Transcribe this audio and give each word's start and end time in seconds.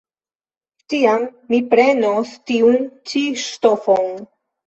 Tiam 0.93 1.25
mi 1.53 1.59
prenos 1.73 2.33
tiun 2.51 2.79
ĉi 3.11 3.23
ŝtofon. 3.45 4.17